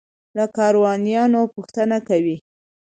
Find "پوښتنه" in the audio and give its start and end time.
1.53-1.97